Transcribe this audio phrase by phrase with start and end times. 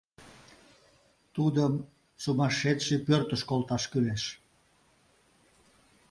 [1.35, 1.73] Тудым
[2.21, 4.23] сумасшедший пӧртыш колташ кӱлеш!..